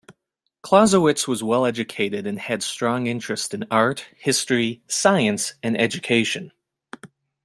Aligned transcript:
Clausewitz 0.63 1.27
was 1.27 1.43
well-educated 1.43 2.25
and 2.25 2.39
had 2.39 2.63
strong 2.63 3.05
interests 3.05 3.53
in 3.53 3.67
art, 3.69 4.07
history, 4.17 4.81
science, 4.87 5.53
and 5.61 5.79
education. 5.79 6.51